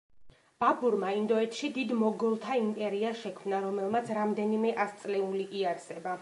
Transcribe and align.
ბაბურმა 0.61 1.11
ინდოეთში 1.17 1.69
დიდ 1.75 1.93
მოგოლთა 1.99 2.57
იმპერია 2.63 3.13
შექმნა, 3.21 3.61
რომელმაც 3.67 4.11
რამდენიმე 4.21 4.73
ასწლეული 4.87 5.47
იარსება. 5.61 6.19